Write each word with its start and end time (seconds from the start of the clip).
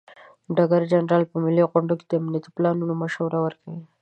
ډګر 0.55 0.81
جنرال 0.91 1.23
په 1.31 1.37
ملي 1.43 1.63
غونډو 1.71 1.93
کې 1.99 2.05
د 2.07 2.13
امنیتي 2.19 2.49
پلانونو 2.55 2.93
مشوره 3.01 3.39
ورکوي. 3.41 3.83